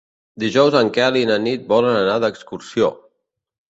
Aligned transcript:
Dijous 0.43 0.77
en 0.79 0.89
Quel 0.95 1.21
i 1.21 1.23
na 1.33 1.37
Nit 1.45 1.71
volen 1.77 2.01
anar 2.03 2.19
d'excursió. 2.27 2.95